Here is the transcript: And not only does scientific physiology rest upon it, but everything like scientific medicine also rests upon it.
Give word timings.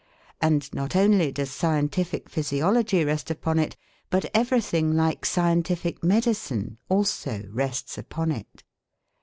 And 0.41 0.67
not 0.73 0.95
only 0.95 1.31
does 1.31 1.51
scientific 1.51 2.27
physiology 2.27 3.05
rest 3.05 3.29
upon 3.29 3.59
it, 3.59 3.77
but 4.09 4.31
everything 4.33 4.95
like 4.95 5.27
scientific 5.27 6.03
medicine 6.03 6.79
also 6.89 7.43
rests 7.51 7.99
upon 7.99 8.31
it. 8.31 8.63